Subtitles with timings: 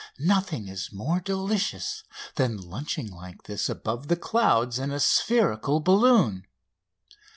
[0.17, 2.03] Nothing is more delicious
[2.33, 6.47] than lunching like this above the clouds in a spherical balloon.